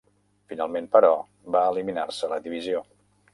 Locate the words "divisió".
2.47-2.83